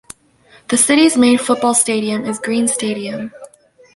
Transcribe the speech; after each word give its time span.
The 0.69 0.77
city's 0.77 1.15
main 1.15 1.37
football 1.37 1.75
stadium 1.75 2.25
is 2.25 2.39
Green 2.39 2.67
Stadium. 2.67 3.31